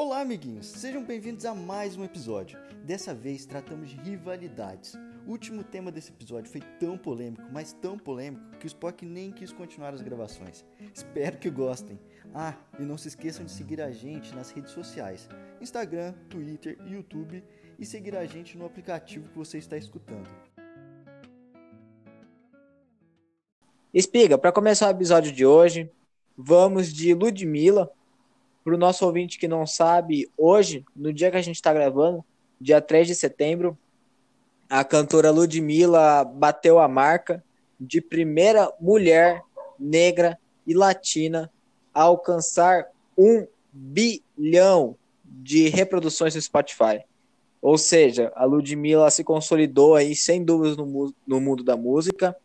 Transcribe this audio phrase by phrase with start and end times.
[0.00, 0.66] Olá, amiguinhos!
[0.66, 2.56] Sejam bem-vindos a mais um episódio.
[2.84, 4.94] Dessa vez tratamos de rivalidades.
[5.26, 9.32] O último tema desse episódio foi tão polêmico, mas tão polêmico, que o Spock nem
[9.32, 10.64] quis continuar as gravações.
[10.94, 11.98] Espero que gostem.
[12.32, 15.28] Ah, e não se esqueçam de seguir a gente nas redes sociais:
[15.60, 17.42] Instagram, Twitter, YouTube
[17.76, 20.30] e seguir a gente no aplicativo que você está escutando.
[23.92, 25.90] Espiga, para começar o episódio de hoje,
[26.36, 27.92] vamos de Ludmilla.
[28.68, 32.22] Para o nosso ouvinte que não sabe, hoje, no dia que a gente está gravando,
[32.60, 33.78] dia 3 de setembro,
[34.68, 37.42] a cantora Ludmilla bateu a marca
[37.80, 39.42] de primeira mulher
[39.80, 41.50] negra e latina
[41.94, 47.02] a alcançar um bilhão de reproduções no Spotify.
[47.62, 52.36] Ou seja, a Ludmilla se consolidou aí sem dúvidas no, no mundo da música,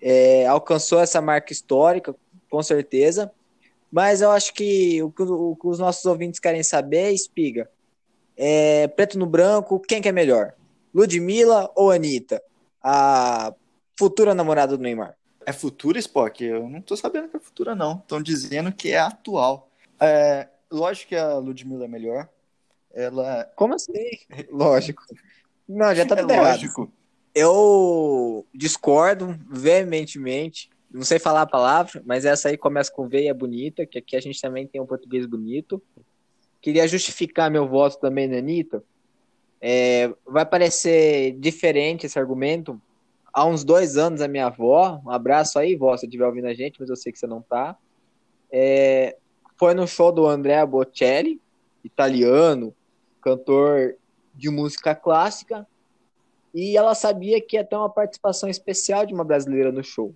[0.00, 2.16] é, alcançou essa marca histórica,
[2.48, 3.30] com certeza.
[3.92, 7.70] Mas eu acho que o, o, o que os nossos ouvintes querem saber, Espiga,
[8.34, 10.54] é preto no branco, quem que é melhor?
[10.94, 12.42] Ludmilla ou Anitta?
[12.82, 13.54] A
[13.98, 15.14] futura namorada do Neymar.
[15.44, 16.42] É futura, Spock?
[16.42, 17.98] Eu não tô sabendo que é futura, não.
[17.98, 19.68] Estão dizendo que é atual.
[20.00, 22.28] É, lógico que a Ludmilla é melhor.
[22.94, 23.44] Ela.
[23.56, 23.92] Como assim?
[24.50, 25.02] Lógico.
[25.68, 26.46] Não, já tá é tudo errado.
[26.46, 26.92] lógico.
[27.34, 30.70] Eu discordo veementemente.
[30.92, 33.98] Não sei falar a palavra, mas essa aí começa com V e é bonita, que
[33.98, 35.82] aqui a gente também tem um português bonito.
[36.60, 38.84] Queria justificar meu voto também na Anitta.
[39.60, 42.80] É, vai parecer diferente esse argumento.
[43.32, 46.54] Há uns dois anos, a minha avó, um abraço aí, vó, se estiver ouvindo a
[46.54, 47.76] gente, mas eu sei que você não tá.
[48.50, 49.16] É,
[49.56, 51.40] foi no show do Andrea Bocelli,
[51.82, 52.74] italiano,
[53.22, 53.96] cantor
[54.34, 55.66] de música clássica,
[56.54, 60.14] e ela sabia que ia ter uma participação especial de uma brasileira no show.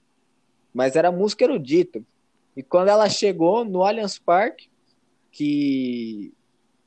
[0.76, 2.02] Mas era música erudita.
[2.54, 4.68] E quando ela chegou no Allianz Parque,
[5.32, 6.34] que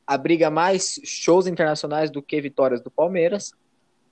[0.05, 3.51] abriga mais shows internacionais do que vitórias do Palmeiras,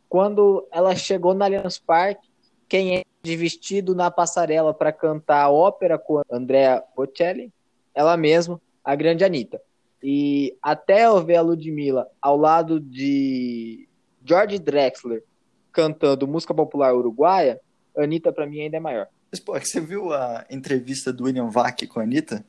[0.10, 2.28] quando ela chegou no Allianz Parque,
[2.68, 7.54] quem é de vestido na passarela para cantar ópera com Andrea Bocelli,
[7.94, 9.62] ela mesma, a grande Anitta.
[10.02, 13.88] E até eu ver a Ludmilla ao lado de
[14.26, 15.24] George Drexler
[15.72, 17.62] cantando música popular uruguaia,
[17.96, 19.08] a Anitta para mim ainda é maior.
[19.32, 22.46] Spock, você viu a entrevista do William Vac com a Anitta?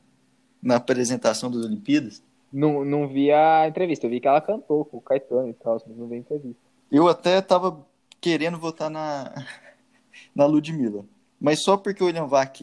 [0.62, 2.22] Na apresentação das Olimpíadas?
[2.52, 5.80] Não, não vi a entrevista, eu vi que ela cantou com o Caetano e tal,
[5.86, 6.60] mas não vi a entrevista.
[6.90, 7.86] Eu até tava
[8.20, 9.32] querendo votar na,
[10.34, 11.04] na Ludmilla.
[11.40, 12.62] Mas só porque o William Vac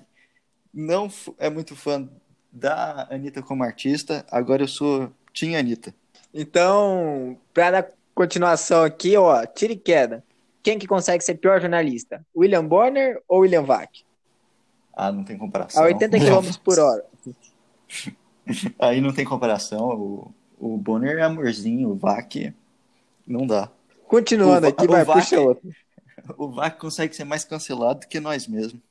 [0.73, 2.09] não é muito fã
[2.51, 5.93] da Anitta como artista, agora eu sou Team Anitta.
[6.33, 10.23] Então, para dar continuação aqui, ó, tira e queda.
[10.61, 12.25] Quem que consegue ser pior jornalista?
[12.35, 14.04] William Bonner ou William Vac?
[14.95, 15.83] Ah, não tem comparação.
[15.83, 17.03] A 80 km por hora.
[18.79, 19.89] Aí não tem comparação.
[19.89, 22.53] O, o Bonner é amorzinho, o Vac
[23.27, 23.69] não dá.
[24.07, 25.69] Continuando O- aqui, o vai, Vac- puxa outro.
[26.39, 28.81] O Vac consegue ser mais cancelado do que nós mesmos.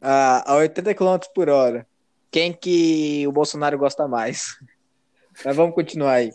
[0.00, 1.86] Ah, a 80 km por hora.
[2.30, 4.58] Quem que o Bolsonaro gosta mais?
[5.44, 6.32] Mas vamos continuar aí.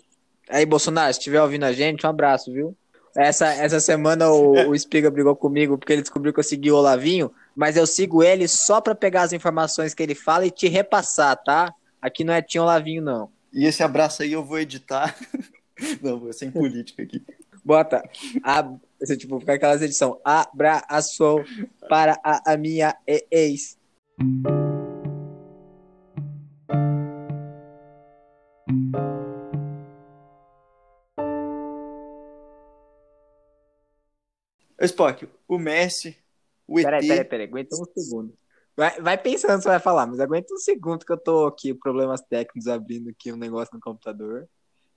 [0.47, 2.73] Aí, Bolsonaro, se estiver ouvindo a gente, um abraço, viu?
[3.15, 6.75] Essa, essa semana o, o Espiga brigou comigo porque ele descobriu que eu segui o
[6.77, 10.67] Olavinho, mas eu sigo ele só pra pegar as informações que ele fala e te
[10.67, 11.73] repassar, tá?
[11.99, 13.31] Aqui não é Tinho Olavinho, não.
[13.51, 15.17] E esse abraço aí eu vou editar.
[16.01, 17.23] Não, vou sem política aqui.
[17.63, 18.01] Bota,
[18.43, 18.67] a,
[18.99, 20.19] esse, tipo, fica aquelas edição.
[20.25, 21.45] Abraço
[21.87, 23.77] para a, a minha ex.
[34.81, 36.17] Spock, o Messi,
[36.67, 36.85] o ET.
[36.85, 38.33] Peraí, peraí, peraí, aguenta um segundo.
[38.75, 42.21] Vai, vai pensando você vai falar, mas aguenta um segundo que eu tô aqui, problemas
[42.21, 44.47] técnicos, abrindo aqui um negócio no computador.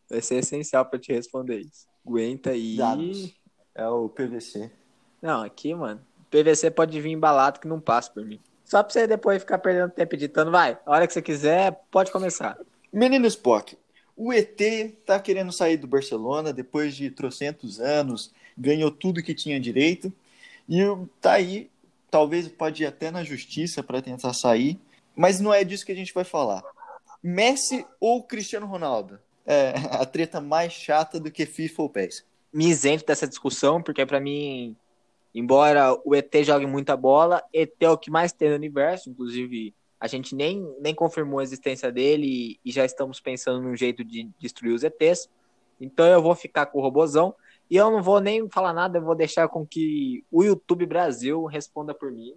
[0.08, 1.86] Vai ser essencial pra te responder isso.
[2.06, 2.76] Aguenta aí.
[2.76, 3.34] Dados.
[3.74, 4.70] É o PVC.
[5.22, 6.04] Não, aqui, mano.
[6.30, 8.40] PVC pode vir embalado que não passa por mim.
[8.64, 10.78] Só pra você depois ficar perdendo tempo editando, vai.
[10.84, 12.58] A hora que você quiser, pode começar.
[12.92, 13.76] Menino Spock,
[14.16, 14.60] o ET
[15.06, 20.12] tá querendo sair do Barcelona depois de trocentos anos, ganhou tudo que tinha direito
[20.70, 20.84] e
[21.20, 21.68] tá aí,
[22.08, 24.78] talvez pode ir até na justiça para tentar sair,
[25.16, 26.62] mas não é disso que a gente vai falar.
[27.20, 29.18] Messi ou Cristiano Ronaldo?
[29.44, 32.24] É a treta mais chata do que FIFA ou PES.
[32.52, 34.76] me isento dessa discussão, porque pra mim,
[35.34, 39.74] embora o ET jogue muita bola, ET é o que mais tem no universo, inclusive
[39.98, 44.04] a gente nem, nem confirmou a existência dele e, e já estamos pensando num jeito
[44.04, 45.28] de destruir os ETs.
[45.80, 47.34] Então eu vou ficar com o robozão
[47.70, 51.44] e eu não vou nem falar nada, eu vou deixar com que o YouTube Brasil
[51.44, 52.32] responda por mim.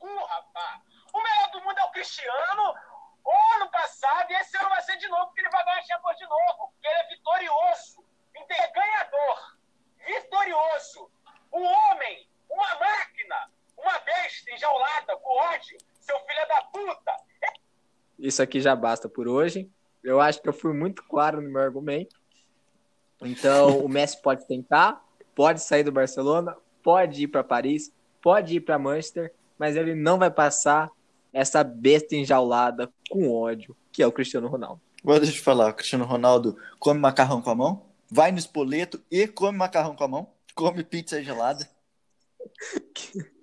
[0.00, 0.82] Uh, rapaz,
[1.12, 2.74] o melhor do mundo é o Cristiano.
[3.24, 5.82] O ano passado e esse ano vai ser de novo, porque ele vai ganhar a
[5.82, 8.04] Champions de novo, porque ele é vitorioso.
[8.36, 9.56] Ele é ganhador.
[10.06, 11.10] Vitorioso.
[11.52, 17.16] Um homem, uma máquina, uma besta enjaulada com ódio, seu filho da puta.
[18.16, 19.68] Isso aqui já basta por hoje.
[20.04, 22.14] Eu acho que eu fui muito claro no meu argumento.
[23.22, 25.02] Então, o Messi pode tentar,
[25.34, 27.92] pode sair do Barcelona, pode ir para Paris,
[28.22, 30.90] pode ir para Manchester, mas ele não vai passar
[31.32, 34.80] essa besta enjaulada com ódio, que é o Cristiano Ronaldo.
[35.02, 38.38] Agora deixa eu te falar, o Cristiano Ronaldo come macarrão com a mão, vai no
[38.38, 41.68] espoleto e come macarrão com a mão, come pizza gelada.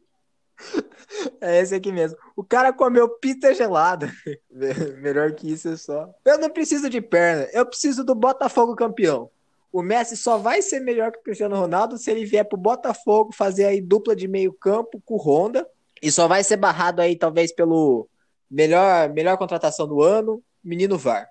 [1.40, 2.18] É esse aqui mesmo.
[2.36, 4.12] O cara comeu pizza gelada.
[5.02, 6.10] Melhor que isso é só.
[6.26, 9.30] Eu não preciso de perna, eu preciso do Botafogo campeão.
[9.74, 13.34] O Messi só vai ser melhor que o Cristiano Ronaldo se ele vier pro Botafogo
[13.34, 15.68] fazer aí dupla de meio campo com o Honda.
[16.00, 18.08] E só vai ser barrado aí, talvez, pelo
[18.52, 21.28] melhor, melhor contratação do ano, menino VAR.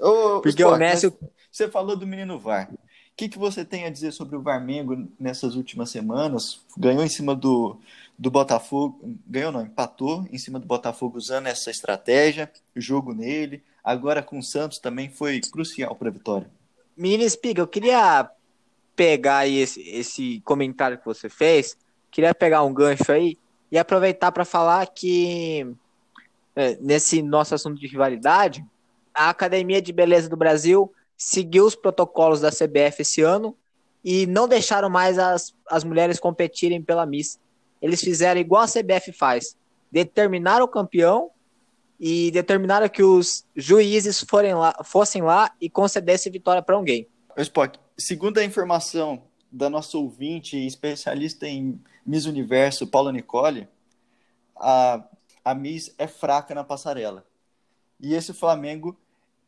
[0.00, 1.12] Ô, Porque Sport, o Messi.
[1.52, 2.70] Você falou do menino VAR.
[2.72, 2.78] O
[3.14, 6.60] que, que você tem a dizer sobre o Varmengo nessas últimas semanas?
[6.74, 7.76] Ganhou em cima do,
[8.18, 8.98] do Botafogo.
[9.26, 13.62] Ganhou não, empatou em cima do Botafogo usando essa estratégia, jogo nele.
[13.84, 16.57] Agora com o Santos também foi crucial para a vitória.
[16.98, 18.28] Menino Espiga, eu queria
[18.96, 21.78] pegar aí esse, esse comentário que você fez,
[22.10, 23.38] queria pegar um gancho aí
[23.70, 25.64] e aproveitar para falar que
[26.56, 28.66] é, nesse nosso assunto de rivalidade,
[29.14, 33.56] a Academia de Beleza do Brasil seguiu os protocolos da CBF esse ano
[34.04, 37.38] e não deixaram mais as, as mulheres competirem pela Miss.
[37.80, 39.56] Eles fizeram igual a CBF faz,
[39.88, 41.30] determinaram o campeão
[41.98, 47.08] e determinaram que os juízes forem lá, fossem lá e concedessem vitória para alguém.
[47.36, 53.68] Spock, segundo a informação da nossa ouvinte especialista em Miss Universo, Paula Nicole,
[54.56, 55.04] a,
[55.44, 57.24] a Miss é fraca na passarela.
[58.00, 58.96] E esse Flamengo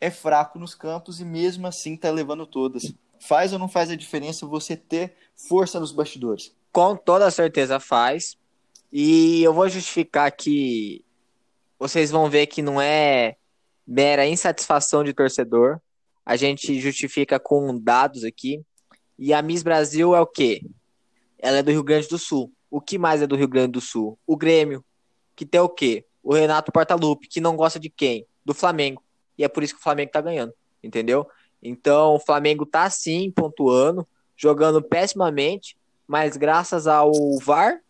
[0.01, 2.93] é fraco nos campos e mesmo assim tá levando todas.
[3.21, 6.55] Faz ou não faz a diferença você ter força nos bastidores?
[6.73, 8.37] Com toda certeza faz.
[8.93, 11.05] E eu vou justificar que
[11.81, 13.37] vocês vão ver que não é
[13.87, 15.81] mera insatisfação de torcedor.
[16.25, 18.63] A gente justifica com dados aqui.
[19.19, 20.61] E a Miss Brasil é o quê?
[21.39, 22.53] Ela é do Rio Grande do Sul.
[22.71, 24.19] O que mais é do Rio Grande do Sul?
[24.27, 24.85] O Grêmio,
[25.35, 26.05] que tem o quê?
[26.23, 28.27] O Renato Portaluppi, que não gosta de quem?
[28.45, 29.03] Do Flamengo.
[29.39, 30.53] E é por isso que o Flamengo tá ganhando,
[30.85, 31.27] entendeu?
[31.63, 34.07] Então, o Flamengo tá sim pontuando,
[34.37, 35.77] jogando pessimamente,
[36.07, 37.11] mas graças ao
[37.43, 37.81] VAR,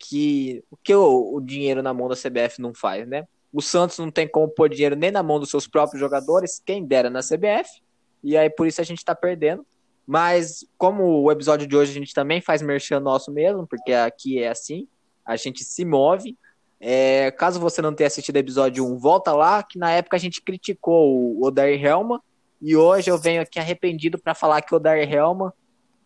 [0.00, 3.28] que o que o, o dinheiro na mão da CBF não faz, né?
[3.52, 6.84] O Santos não tem como pôr dinheiro nem na mão dos seus próprios jogadores, quem
[6.84, 7.82] dera na CBF,
[8.24, 9.64] e aí por isso a gente tá perdendo.
[10.06, 14.42] Mas como o episódio de hoje a gente também faz merchan nosso mesmo, porque aqui
[14.42, 14.88] é assim,
[15.24, 16.36] a gente se move.
[16.80, 20.20] É, caso você não tenha assistido o episódio 1, volta lá, que na época a
[20.20, 22.22] gente criticou o Odair Helma,
[22.60, 25.54] e hoje eu venho aqui arrependido para falar que o Odair Helma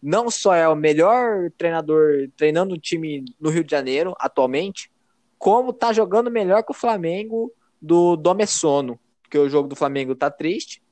[0.05, 4.93] não só é o melhor treinador treinando o time no Rio de Janeiro atualmente,
[5.39, 10.31] como tá jogando melhor que o Flamengo do Domessono, porque o jogo do Flamengo tá
[10.31, 10.83] triste.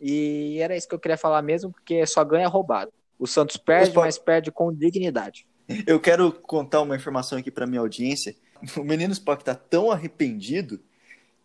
[0.00, 2.90] E era isso que eu queria falar mesmo, porque só ganha roubado.
[3.18, 5.46] O Santos perde, Os mas perde com dignidade.
[5.86, 8.34] Eu quero contar uma informação aqui para minha audiência.
[8.78, 10.80] O menino Spock tá tão arrependido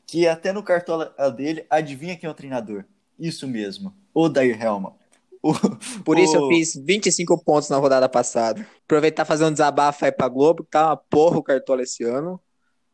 [0.08, 2.86] que até no cartola dele adivinha quem é o treinador.
[3.20, 4.96] Isso mesmo, o Dair Helma.
[5.42, 5.54] O-
[6.04, 8.66] Por isso o- eu fiz 25 pontos na rodada passada.
[8.84, 12.42] Aproveitar fazer um desabafo aí pra Globo, que tá uma porra o Cartola esse ano.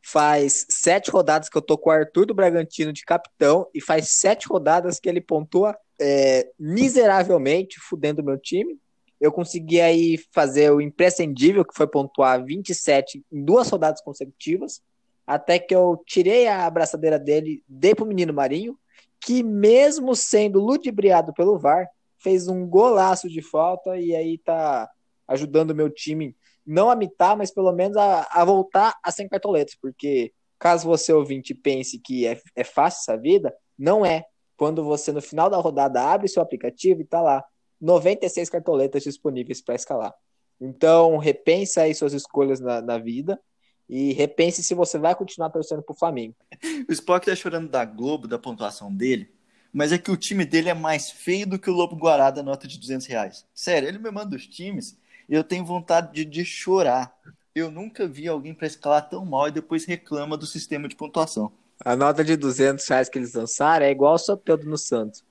[0.07, 4.09] Faz sete rodadas que eu tô com o Arthur do Bragantino de capitão e faz
[4.09, 8.77] sete rodadas que ele pontua é, miseravelmente, fudendo o meu time.
[9.19, 14.81] Eu consegui aí fazer o imprescindível, que foi pontuar 27 em duas rodadas consecutivas,
[15.25, 18.77] até que eu tirei a abraçadeira dele, dei pro menino Marinho,
[19.21, 21.87] que mesmo sendo ludibriado pelo VAR,
[22.25, 24.89] fez um golaço de falta e aí tá
[25.27, 29.29] ajudando o meu time não a mitar, mas pelo menos a, a voltar a sem
[29.29, 34.25] cartoletas, porque caso você ouvinte pense que é, é fácil essa vida, não é.
[34.57, 37.45] Quando você no final da rodada abre seu aplicativo e tá lá
[37.79, 40.13] 96 cartoletas disponíveis para escalar.
[40.59, 43.39] Então, repense aí suas escolhas na, na vida
[43.87, 46.35] e repense se você vai continuar torcendo pro Flamengo.
[46.89, 49.34] O Spock tá chorando da Globo, da pontuação dele,
[49.75, 52.41] mas é que o time dele é mais feio do que o Lobo Guará da
[52.41, 53.45] nota de 200 reais.
[53.53, 57.13] Sério, ele me manda os times e eu tenho vontade de, de chorar.
[57.53, 61.51] Eu nunca vi alguém para escalar tão mal e depois reclama do sistema de pontuação.
[61.83, 65.25] A nota de 200 reais que eles lançaram é igual o Soteudo no Santos.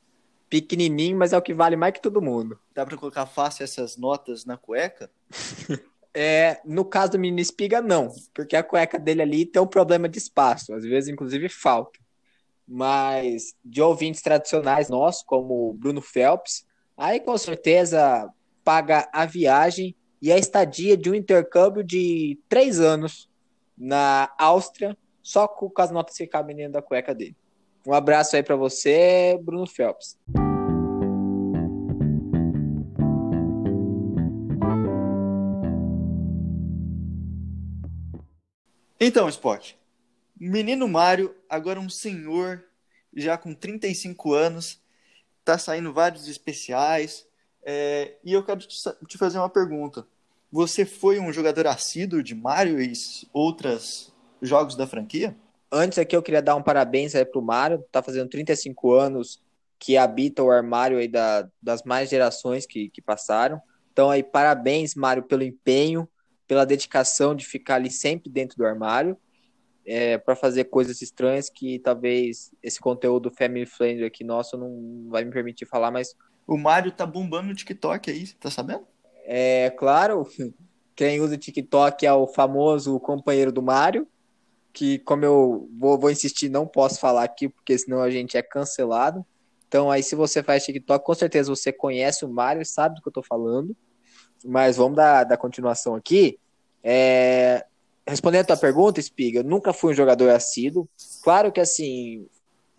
[0.51, 2.59] Pequenininho, mas é o que vale mais que todo mundo.
[2.75, 5.11] Dá para colocar fácil essas notas na cueca?
[6.17, 8.15] É, no caso do menino Espiga, não.
[8.33, 10.73] Porque a cueca dele ali tem um problema de espaço.
[10.73, 11.99] Às vezes, inclusive, falta.
[12.67, 16.67] Mas de ouvintes tradicionais nossos, como Bruno Phelps,
[16.97, 18.31] aí com certeza
[18.65, 23.29] paga a viagem e a estadia de um intercâmbio de três anos
[23.77, 27.37] na Áustria, só com as notas que cabem dentro da cueca dele.
[27.87, 30.19] Um abraço aí para você, Bruno Phelps.
[38.99, 39.77] Então, Spock,
[40.39, 42.65] menino Mário, agora um senhor,
[43.15, 44.81] já com 35 anos,
[45.45, 47.27] tá saindo vários especiais,
[47.65, 50.07] é, e eu quero te fazer uma pergunta.
[50.51, 52.93] Você foi um jogador assíduo de Mario e
[53.33, 55.37] outros jogos da franquia?
[55.71, 59.43] Antes aqui eu queria dar um parabéns aí pro Mário, tá fazendo 35 anos
[59.79, 63.61] que habita o armário aí da, das mais gerações que, que passaram.
[63.93, 66.09] Então aí parabéns, Mário, pelo empenho,
[66.47, 69.19] pela dedicação de ficar ali sempre dentro do armário
[69.87, 75.25] é, para fazer coisas estranhas que talvez esse conteúdo family friendly aqui nosso não vai
[75.25, 76.15] me permitir falar, mas
[76.47, 78.87] o Mário tá bombando no TikTok aí, tá sabendo?
[79.25, 80.27] É claro,
[80.97, 84.07] quem usa o TikTok é o famoso companheiro do Mário,
[84.73, 88.43] que como eu vou, vou insistir, não posso falar aqui, porque senão a gente é
[88.43, 89.25] cancelado.
[89.69, 93.09] Então aí se você faz TikTok, com certeza você conhece o Mário sabe do que
[93.09, 93.77] eu tô falando.
[94.45, 96.39] Mas vamos dar, dar continuação aqui.
[96.83, 97.65] É,
[98.07, 100.89] respondendo a tua pergunta, Spiga, eu nunca fui um jogador assíduo.
[101.23, 102.27] Claro que assim,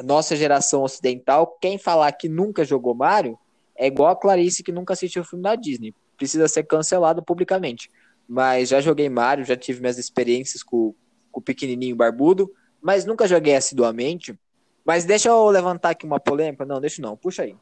[0.04, 3.38] nossa geração ocidental, quem falar que nunca jogou Mario
[3.76, 5.94] é igual a Clarice que nunca assistiu o filme da Disney.
[6.18, 7.90] Precisa ser cancelado publicamente.
[8.28, 10.94] Mas já joguei Mario, já tive minhas experiências com,
[11.32, 12.52] com o pequenininho barbudo,
[12.82, 14.38] mas nunca joguei assiduamente.
[14.84, 16.66] Mas deixa eu levantar aqui uma polêmica.
[16.66, 17.56] Não, deixa não, puxa aí.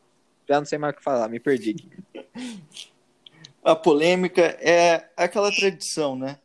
[0.47, 2.27] Já não sei mais o que falar, me perdi aqui.
[3.63, 6.37] a polêmica é aquela tradição, né?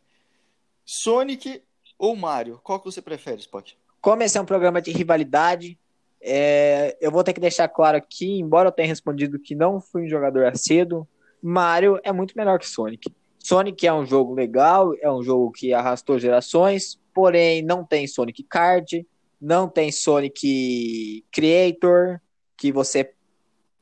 [0.91, 1.63] Sonic
[1.99, 2.59] ou Mario?
[2.65, 3.77] Qual que você prefere, Spock?
[4.01, 5.79] Como esse é um programa de rivalidade,
[6.19, 10.05] é, eu vou ter que deixar claro aqui, embora eu tenha respondido que não fui
[10.05, 11.07] um jogador acedo,
[11.43, 13.15] Mario é muito melhor que Sonic.
[13.39, 18.43] Sonic é um jogo legal, é um jogo que arrastou gerações, porém não tem Sonic
[18.45, 19.07] Card,
[19.39, 22.19] não tem Sonic Creator,
[22.57, 23.13] que você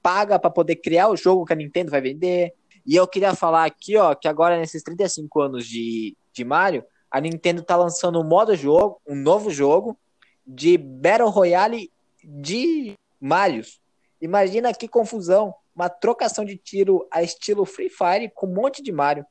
[0.03, 2.53] paga para poder criar o jogo que a Nintendo vai vender.
[2.85, 6.85] E eu queria falar aqui, ó, que agora nesses 35 anos de, de Mario,
[7.17, 9.99] a Nintendo tá lançando um modo jogo, um novo jogo
[10.47, 11.91] de Battle Royale
[12.23, 13.81] de Marios.
[14.21, 18.93] Imagina que confusão, uma trocação de tiro a estilo Free Fire com um monte de
[18.93, 19.25] Mario.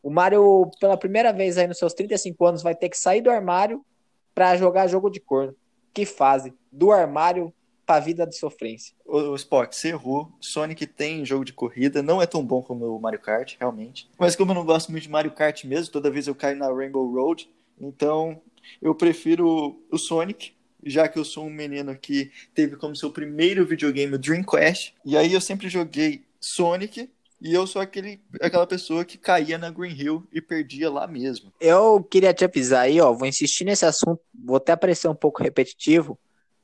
[0.00, 3.28] O Mario, pela primeira vez aí nos seus 35 anos, vai ter que sair do
[3.28, 3.84] armário
[4.32, 5.52] para jogar jogo de corno.
[5.92, 7.52] Que fase, do armário
[7.86, 8.94] pra vida de sofrência.
[9.06, 10.30] O, o Spock, você errou.
[10.40, 14.10] Sonic tem jogo de corrida, não é tão bom como o Mario Kart, realmente.
[14.18, 16.70] Mas como eu não gosto muito de Mario Kart mesmo, toda vez eu caio na
[16.70, 17.48] Rainbow Road,
[17.80, 18.40] então
[18.82, 20.52] eu prefiro o Sonic,
[20.84, 24.94] já que eu sou um menino que teve como seu primeiro videogame o Dreamcast.
[25.04, 27.08] E aí eu sempre joguei Sonic,
[27.40, 31.52] e eu sou aquele, aquela pessoa que caía na Green Hill e perdia lá mesmo.
[31.60, 35.42] Eu queria te avisar aí, ó, vou insistir nesse assunto, vou até parecer um pouco
[35.42, 36.18] repetitivo,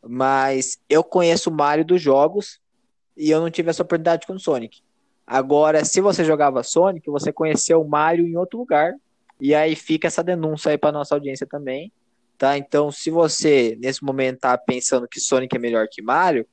[0.07, 2.61] mas eu conheço o Mario dos jogos
[3.17, 4.81] e eu não tive essa oportunidade com o Sonic.
[5.27, 8.95] Agora, se você jogava Sonic, você conheceu o Mario em outro lugar.
[9.41, 11.93] E aí fica essa denúncia aí para nossa audiência também,
[12.39, 12.57] tá?
[12.57, 16.47] Então, se você nesse momento tá pensando que Sonic é melhor que Mario,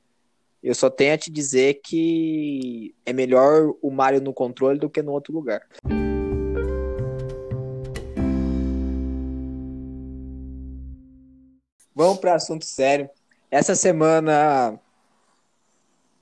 [0.62, 5.02] eu só tenho a te dizer que é melhor o Mario no controle do que
[5.02, 5.62] no outro lugar.
[11.94, 13.08] Vamos para assunto sério.
[13.50, 14.78] Essa semana,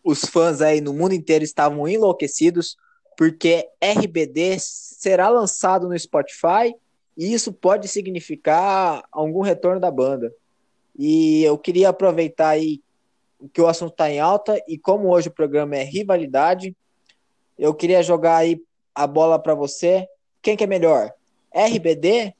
[0.03, 2.77] os fãs aí no mundo inteiro estavam enlouquecidos
[3.19, 6.75] porque RBD será lançado no Spotify
[7.17, 10.33] e isso pode significar algum retorno da banda.
[10.97, 12.81] E eu queria aproveitar aí
[13.53, 16.75] que o assunto está em alta e como hoje o programa é rivalidade,
[17.59, 18.63] eu queria jogar aí
[18.95, 20.09] a bola para você.
[20.41, 21.13] Quem que é melhor?
[21.53, 22.35] RBD,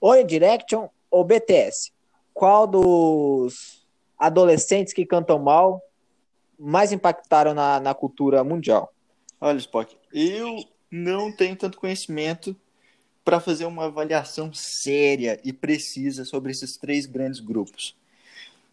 [0.00, 1.92] Oi Direction ou BTS?
[2.32, 3.79] Qual dos
[4.20, 5.82] adolescentes que cantam mal
[6.58, 8.92] mais impactaram na, na cultura mundial?
[9.40, 12.54] Olha, Spock, eu não tenho tanto conhecimento
[13.24, 17.96] para fazer uma avaliação séria e precisa sobre esses três grandes grupos.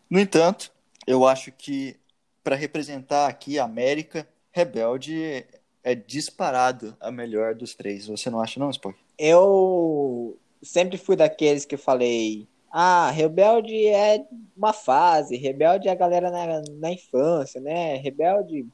[0.10, 0.72] No entanto,
[1.06, 1.96] eu acho que
[2.44, 5.46] para representar aqui a América, Rebelde
[5.84, 8.08] é disparado a melhor dos três.
[8.08, 8.98] Você não acha não, Spock?
[9.18, 16.30] Eu sempre fui daqueles que falei ah, Rebelde é uma fase, Rebelde é a galera
[16.30, 17.96] na, na infância, né?
[17.98, 18.68] Rebelde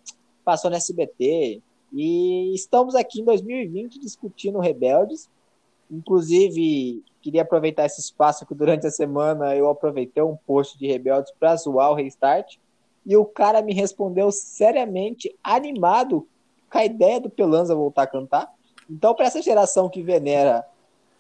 [0.44, 1.62] passou no SBT.
[1.92, 5.30] E estamos aqui em 2020 discutindo Rebeldes.
[5.92, 11.32] Inclusive, queria aproveitar esse espaço que durante a semana eu aproveitei um post de Rebeldes
[11.40, 12.58] para zoar o Restart.
[13.06, 16.28] E o cara me respondeu seriamente animado
[16.70, 18.52] com a ideia do Pelanza voltar a cantar.
[18.90, 20.66] Então, para essa geração que venera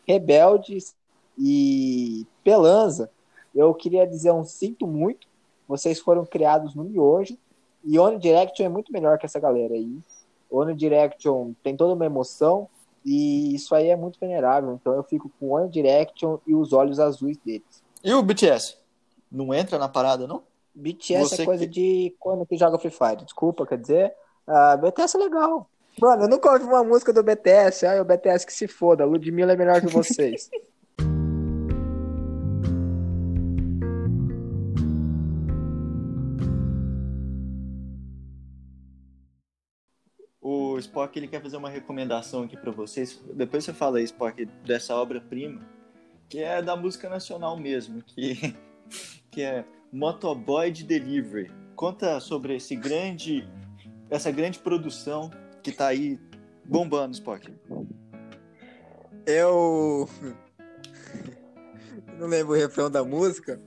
[0.07, 0.95] Rebeldes
[1.37, 3.09] e Pelanza,
[3.53, 5.27] eu queria dizer um sinto muito.
[5.67, 7.37] Vocês foram criados no miojo.
[7.83, 9.97] E One Direction é muito melhor que essa galera aí.
[10.49, 12.67] One Direction tem toda uma emoção.
[13.05, 14.73] E isso aí é muito venerável.
[14.73, 17.83] Então eu fico com One Direction e os olhos azuis deles.
[18.03, 18.77] E o BTS?
[19.31, 20.43] Não entra na parada, não?
[20.75, 21.71] BTS Você é coisa que...
[21.71, 23.23] de quando que joga Free Fire.
[23.23, 24.13] Desculpa, quer dizer.
[24.47, 25.69] Uh, BTS é legal.
[25.99, 27.85] Mano, eu nunca ouvi uma música do BTS.
[27.85, 29.05] Ai, o BTS que se foda.
[29.05, 30.49] Ludmilla é melhor que vocês.
[40.73, 43.21] o Spock ele quer fazer uma recomendação aqui para vocês.
[43.33, 45.61] Depois você fala aí, Spock, dessa obra-prima,
[46.29, 48.55] que é da música nacional mesmo, que,
[49.31, 51.51] que é Motoboy de Delivery.
[51.75, 53.47] Conta sobre esse grande,
[54.09, 55.29] essa grande produção
[55.61, 56.19] que tá aí
[56.65, 57.53] bombando, Spock.
[59.25, 60.09] Eu
[62.19, 63.59] não lembro o refrão da música,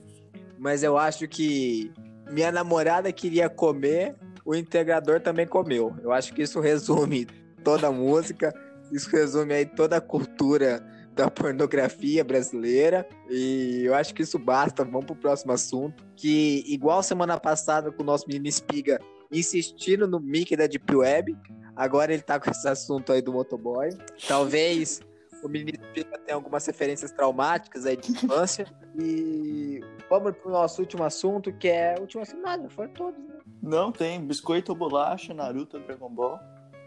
[0.57, 1.91] mas eu acho que
[2.29, 4.15] minha namorada queria comer
[4.47, 5.93] o integrador também comeu.
[6.01, 7.27] Eu acho que isso resume
[7.65, 8.53] toda a música,
[8.93, 10.81] isso resume aí toda a cultura
[11.13, 13.05] da pornografia brasileira.
[13.29, 14.85] E eu acho que isso basta.
[14.85, 16.05] Vamos pro próximo assunto.
[16.15, 21.35] Que, igual semana passada com o nosso menino Espiga insistindo no Mickey da Deep Web,
[21.75, 23.89] agora ele tá com esse assunto aí do motoboy.
[24.29, 25.01] Talvez
[25.43, 28.65] o menino Espiga tenha algumas referências traumáticas aí de infância.
[28.97, 31.95] E vamos pro nosso último assunto, que é.
[31.99, 33.36] Último assunto, nada, foram todos, né?
[33.61, 36.39] Não, tem biscoito ou bolacha, Naruto, Dragon Ball.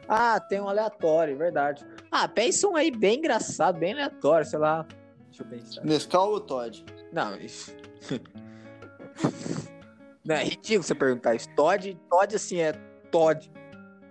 [0.09, 1.87] Ah, tem um aleatório, verdade.
[2.11, 4.87] Ah, pensa um aí bem engraçado, bem aleatório, sei lá.
[5.27, 5.85] Deixa eu pensar.
[5.85, 6.85] Nescau ou Todd?
[7.12, 7.75] Não, isso.
[10.25, 11.49] Não, é ridículo você perguntar isso.
[11.55, 12.73] Todd, Todd assim, é
[13.11, 13.50] Todd.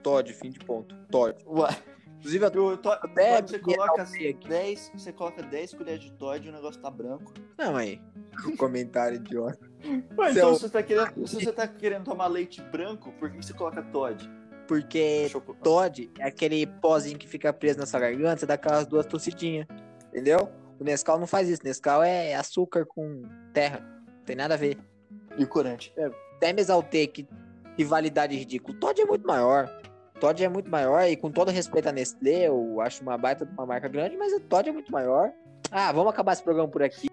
[0.01, 0.95] Todd, fim de ponto.
[1.11, 1.37] Todd.
[1.45, 1.69] Ué.
[2.19, 6.53] Inclusive, tô, tô, até você coloca 10, você coloca 10 colheres de Todd e o
[6.53, 7.33] negócio tá branco.
[7.57, 8.01] Não, aí.
[8.45, 9.68] O comentário idiota.
[10.17, 13.37] Ué, então, se você, tá querendo, se você tá querendo tomar leite branco, por que
[13.37, 14.29] você coloca Todd?
[14.67, 15.31] Porque
[15.63, 19.65] Todd é aquele pozinho que fica preso na sua garganta, você dá aquelas duas tossidinhas.
[20.09, 20.49] Entendeu?
[20.79, 21.61] O Nescau não faz isso.
[21.63, 23.79] Nescau é açúcar com terra.
[23.79, 24.77] Não tem nada a ver.
[25.37, 25.93] E o corante?
[25.97, 27.27] É, até me exaltei que
[27.77, 28.75] rivalidade ridícula.
[28.75, 29.69] O Todd é muito maior.
[30.19, 33.53] Todd é muito maior e com todo respeito a Nestlé, eu acho uma baita de
[33.53, 35.31] uma marca grande, mas o Todd é muito maior.
[35.71, 37.08] Ah, vamos acabar esse programa por aqui.